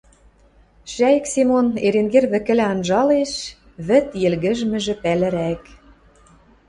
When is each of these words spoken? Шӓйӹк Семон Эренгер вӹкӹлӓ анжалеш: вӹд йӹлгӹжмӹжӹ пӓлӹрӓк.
Шӓйӹк 0.93 1.25
Семон 1.33 1.67
Эренгер 1.85 2.25
вӹкӹлӓ 2.31 2.65
анжалеш: 2.73 3.31
вӹд 3.87 4.07
йӹлгӹжмӹжӹ 4.21 4.95
пӓлӹрӓк. 5.03 5.63